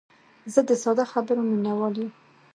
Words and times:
زه 0.53 0.61
د 0.69 0.71
ساده 0.83 1.05
خبرو 1.11 1.41
مینوال 1.49 1.95
یم. 2.01 2.09